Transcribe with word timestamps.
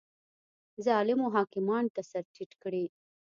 ظالمو 0.85 1.27
حاکمانو 1.35 1.93
ته 1.95 2.01
سر 2.11 2.23
ټیټ 2.33 2.51
کړي 2.63 2.85